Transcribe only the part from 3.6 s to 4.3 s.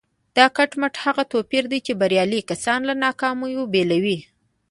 بېلوي.